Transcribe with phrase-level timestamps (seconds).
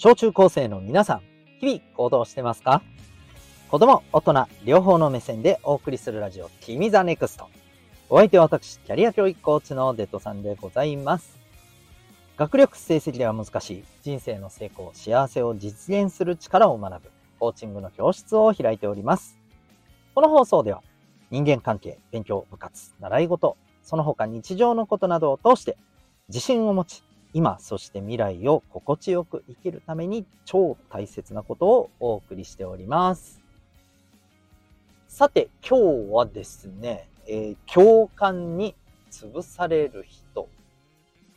[0.00, 1.22] 小中高生の皆さん、
[1.58, 2.82] 日々行動してますか？
[3.68, 7.48] 子供、大人、両方の目線でお送りするラジオ、君 the NEXT。
[8.08, 11.36] お相手は私、キャリア教育コーチのデッドさんでございます。
[12.36, 17.10] 学力成績では難しい人生の成功、幸せを実現する力を学ぶ
[17.40, 19.36] コーチングの教室を開いております。
[20.14, 20.80] この放送では
[21.32, 25.76] 人間関係、勉強、部活、習い事、その他日常のことなどを通して
[26.28, 27.02] 自信を持ち、
[27.34, 33.40] 今、そして未来を心地よく生きるために超大切なことをお送りしております。
[35.08, 38.74] さて、今日はですね、えー、共感に
[39.10, 40.48] 潰される人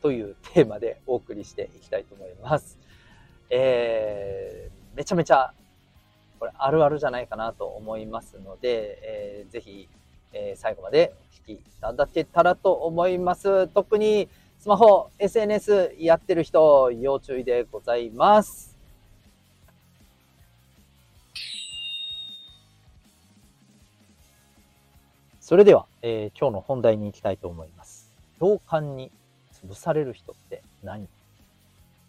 [0.00, 2.78] というテーマでお送りしていきたいと思います。
[3.50, 5.52] えー、めちゃめちゃ
[6.38, 9.88] これあるあるじゃないかなと思いますので、えー、ぜひ、
[10.32, 13.68] えー、最後までお聞きいただけたらと思います。
[13.68, 14.28] 特に
[14.62, 18.78] スマホ、SNS やってる人、要注意でございます。
[25.40, 28.08] それでは、えー、今日の本題に行きたいと思います。
[28.38, 29.10] 共感に
[29.52, 31.08] 潰される人って何？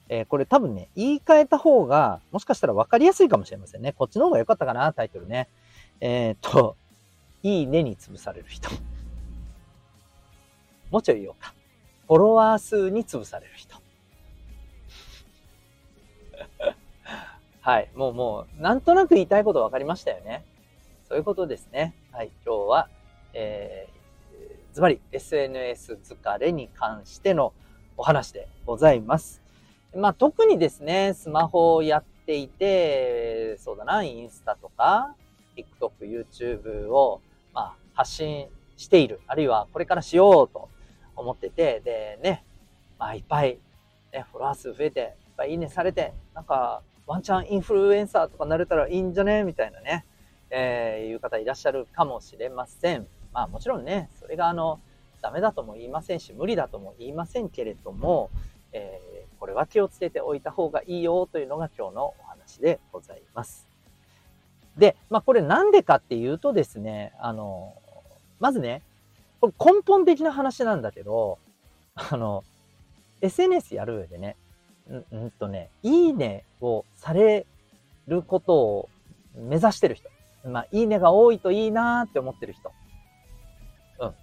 [0.09, 3.93] えー、これ多分ね、言い換えた方が、もしかしたら分かりやすいかもしれませんね。
[3.93, 5.49] こっちの方が良かったかな、タイトルね。
[6.01, 6.75] えっ、と、
[7.41, 8.69] いいねに潰される人。
[10.91, 11.55] もうちょい言おうか。
[12.13, 13.75] フォロワー数に潰される人。
[17.59, 17.89] はい。
[17.95, 20.45] もうもう、なんとなく言いたいこと分かりましたよね。
[21.09, 21.95] そういうことですね。
[22.11, 22.29] はい。
[22.45, 22.87] 今日は、
[23.33, 27.51] えー、ズバリ SNS 疲れに関しての
[27.97, 29.41] お話でございます。
[29.95, 35.15] まあ特にですね、スマホをやっていて、そうだな、インスタとか、
[35.55, 37.21] TikTok、YouTube を、
[37.55, 39.19] まあ、発信している。
[39.25, 40.69] あるいはこれからしようと
[41.15, 42.43] 思ってて、でね、
[42.99, 43.59] まあいっぱい、
[44.11, 49.43] ね、フォロワー数増えて、いっぱいいいねされて、なんかワンチャンインフルエンサーとかなれたらいいんじゃね？
[49.43, 50.05] みたいなね、
[50.49, 53.07] えー、いう方いらっしゃるかもしれません。
[53.33, 54.79] まあもちろんね、それがあの、
[55.21, 58.29] ダメだとも言いませんし、無理だとも言いませんけれども、
[58.71, 63.67] えー、これは気をつけておいた方がいいよというのが今日のお話でございます。
[64.77, 67.73] で、まあこれなんでかっていうとですね、あの、
[68.39, 68.81] まずね、
[69.43, 71.37] これ根本的な話なんだけど、
[71.95, 72.45] あの、
[73.19, 74.37] SNS やる上でね、
[74.89, 77.45] んんとね、いいねをされ
[78.07, 78.89] ることを
[79.35, 80.09] 目指してる人。
[80.45, 82.71] まあ、いいねが多いといいなーって思ってる人。
[83.99, 84.13] うん。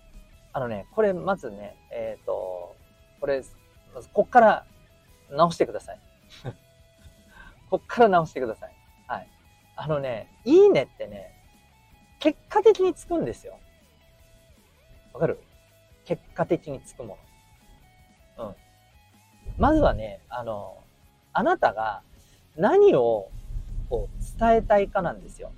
[0.55, 2.75] あのね、これまずね、えっ、ー、と、
[3.21, 3.45] これ、
[3.95, 4.65] まずこっから
[5.31, 6.01] 直してください。
[7.69, 8.75] こっから直してください。
[9.07, 9.29] はい。
[9.77, 11.35] あのね、いいねってね、
[12.21, 13.59] 結果的につくんですよ。
[15.21, 15.39] わかる？
[16.07, 17.19] 結果的につくも
[18.39, 18.47] の。
[18.47, 18.55] うん。
[19.59, 20.79] まずはね、あの、
[21.35, 22.01] あなたが
[22.57, 23.29] 何を
[23.91, 25.53] こう伝えたいかなんですよ。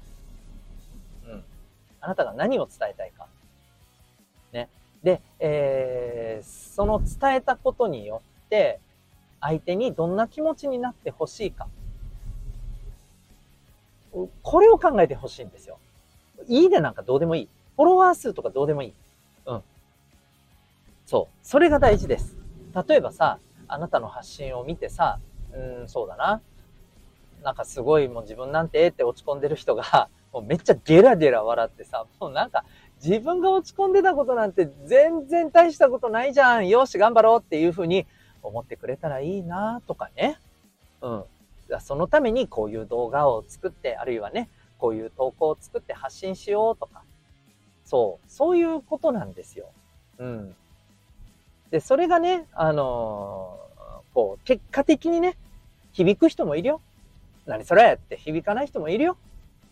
[1.29, 1.45] うん。
[2.01, 3.29] あなたが何を伝えたいか。
[4.53, 4.69] ね。
[5.05, 8.81] で、えー、その伝えたことによって、
[9.41, 11.69] 相手にどんな気持ちになってほしいか。
[14.43, 15.79] これを考えてほしいんですよ。
[16.49, 17.49] いいねなんかどうでもいい。
[17.77, 18.95] フォロワー数とかどうでもいい。
[21.13, 21.37] そう。
[21.43, 22.39] それが大事です。
[22.89, 25.21] 例えばさ、あなたの発信を見てさ、
[25.53, 26.41] うん、そうだな。
[27.43, 32.65] なんかすごいもう自分なんてって落ち込んでる人が、 もうめっちゃゲラゲラ笑ってさ、もうなんか
[33.05, 36.69] 自分が落ち込んでたことなんて全然大したことないじゃん。
[36.69, 38.07] よし、頑張ろうっていうふうに
[38.43, 40.39] 思ってくれたらいいなとかね。
[41.03, 41.25] うん。
[41.81, 44.49] そのためにこういう動画を作って、あるいはね、
[44.79, 47.03] こういう投稿を作って発信しようとか、
[47.85, 49.69] そう、そういうことなんですよ。
[50.17, 50.57] うん。
[51.73, 55.37] で、それがね、あのー、こう、結果的にね、
[55.93, 56.81] 響く人もいるよ。
[57.47, 59.17] 何それって響かない人もいるよ。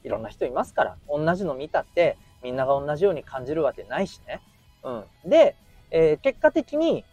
[0.02, 0.96] いろんな人いますから。
[1.08, 4.40] 同じの見たって、みんなが同じように感じるわけないしね。
[4.82, 4.90] う
[5.26, 5.30] ん。
[5.30, 5.54] で、
[5.90, 7.04] えー、結果的に、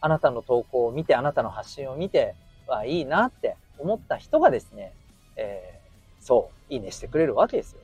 [0.00, 2.34] あなたの投稿を見て、あなたの発信を見て、
[2.66, 4.92] わ、いいなって思った人がですね、
[5.36, 7.78] えー、そう、いいねしてくれるわけですよ。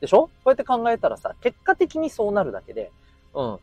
[0.00, 0.28] でしょ？
[0.28, 2.90] こうやって考えたらさ、結果的にそうなるだけで、
[3.34, 3.58] うん。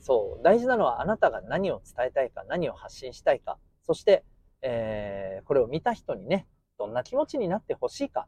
[0.00, 4.24] そう、大事なのはあなたが何を伝えたいか、何を発信したいか、そして、
[4.62, 6.46] えー、これを見た人にね、
[6.78, 8.26] どんな気持ちになってほしいか。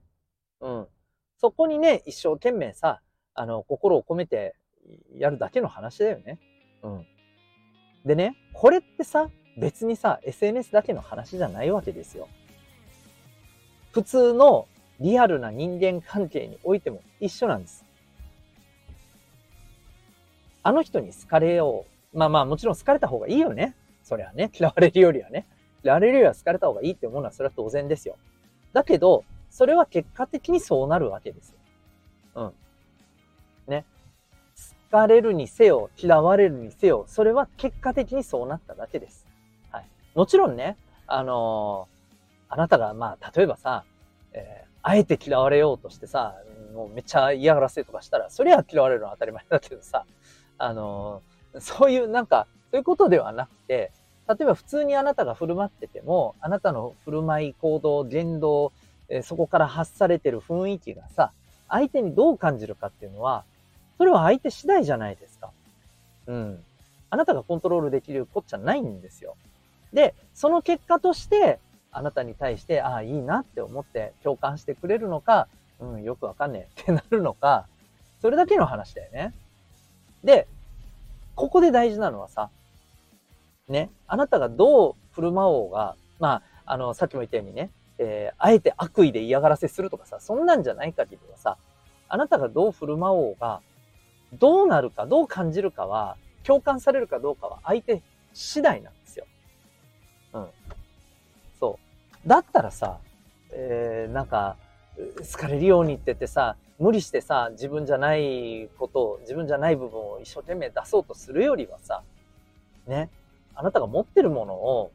[0.60, 0.88] うん。
[1.38, 3.00] そこにね、一生懸命さ、
[3.34, 4.54] あの、心を込めて
[5.16, 6.38] やるだけの話だよね。
[6.82, 7.06] うん。
[8.04, 12.28] でね、これってさ、別にさ、SNS だけの話じゃないわけですよ。
[13.92, 14.66] 普通の
[15.00, 17.84] リアルな人間関係においても一緒なんです。
[20.62, 22.18] あの人に好かれよう。
[22.18, 23.74] まあまあもちろん好かれた方がいいよね。
[24.02, 24.50] そりゃね。
[24.58, 25.46] 嫌われるよりはね。
[25.82, 28.16] 嫌われるよりは好かれた方がいいって思うのはそれは当然ですよ。
[28.72, 31.56] だけど、それは結果的にそうなるわけですよ。
[32.36, 32.54] うん。
[33.66, 33.84] ね。
[34.90, 39.26] 好かれるにせよ、嫌われるにせよ、それは結果的にそうなっただけです。
[39.70, 39.86] はい。
[40.14, 40.76] もちろんね、
[41.06, 43.84] あのー、あなたが、まあ、例えばさ、
[44.32, 46.36] えー、あえて嫌われようとしてさ、
[46.74, 50.06] もうめっちゃ嫌がらせとかしたら、そりゃ嫌われるのは当たり前だけどさ、
[50.58, 51.22] あの、
[51.58, 53.90] そういうなんか、そういうことではなくて、
[54.28, 58.72] 例えば普通にあなたが振る舞ってても、あなたの振る舞い、行動、言動、
[59.08, 61.32] え、そこから発されてる雰囲気がさ、
[61.68, 63.44] 相手にどう感じるかっていうのは、
[63.98, 65.50] それは相手次第じゃないですか。
[66.26, 66.64] うん。
[67.10, 69.36] あなたがコントロールできるこっちゃないんですよ。
[69.92, 71.58] で、その結果として、
[71.90, 75.46] あなたに対して、ああ、いいなって思って共感してくれるのか、
[75.78, 77.66] うん、よくわかんねえってなるのか、
[78.22, 79.34] それだけの話だよね。
[80.24, 80.46] で、
[81.34, 82.50] ここで大事なのはさ、
[83.68, 91.56] ね、あなたがどう振る舞おうが、まあ、あの、さっきも言ったようにね、えー、あえて悪意で嫌がらせするとかさ、そんなんじゃない限りはさ、
[92.08, 93.60] あなたがどう振る舞おうが、
[94.34, 98.02] どうなるか、どう感じるかは、共感されるかどうかは相手
[98.32, 99.26] 次第なんですよ。
[100.34, 100.46] うん。
[101.58, 101.78] そ
[102.24, 102.28] う。
[102.28, 102.98] だったらさ、
[103.52, 104.56] えー、なんか、
[104.96, 112.02] 好かれるようにって言ってさ、無理してさ、自分じゃないことを、自分じゃない部分を一生懸命出そうとするよりはさ、
[112.86, 113.08] ね、
[113.54, 114.90] あなたが持ってるものを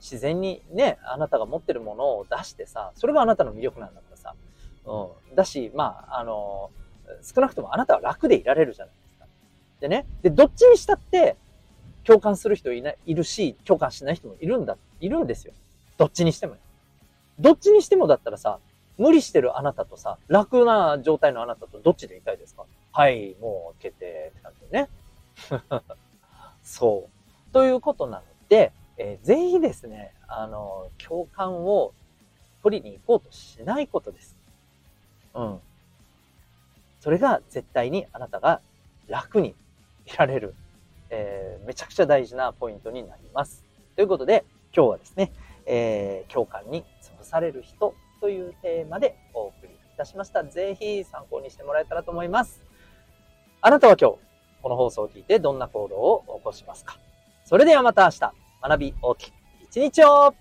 [0.00, 4.34] 自然にね、あなたが持ってるものを出してさ、それがあなたの魅力なんだからさ、
[4.86, 5.34] うん。
[5.34, 6.70] だし、まあ、あの、
[7.22, 9.26] 少なくともあなたは楽でいられるじゃないですか。
[9.80, 11.36] でね、で、どっちにしたって、
[12.04, 15.54] 共感する人いない、いるし、共感しない人もいるんだ、いるんですよ。
[15.96, 16.56] どっちにしても。
[17.38, 18.60] どっちにしてもだったらさ、
[18.98, 22.64] 無理してるあなたとさ、楽な状態のあなたとどっちでいたいですか？
[22.92, 24.88] はい、もう決定って感じでね。
[26.62, 27.52] そう。
[27.52, 31.92] ということなので、えー、ぜひですね、あの、共感を
[32.62, 34.36] 取りに行こうとしないことです。
[35.34, 35.60] うん。
[37.00, 38.60] それが絶対にあなたが
[39.08, 39.54] 楽に
[40.06, 40.54] いられる、
[41.10, 43.64] えー、めちゃくちゃ大事なポイントになります。
[43.96, 44.44] ということで、
[44.74, 45.32] 今日はですね、
[45.66, 47.94] えー、共感に潰される人
[48.24, 50.42] というテーマでお送りいたしました。
[50.44, 52.62] ぜひ参考にしてもらえたらと思います。
[53.60, 54.16] あなたは今日、
[54.62, 56.96] この放送を聞いてどんな行動を起こしますか？
[57.44, 58.32] それではまた明日、
[58.62, 59.32] 学び大きい
[59.64, 60.34] 一日を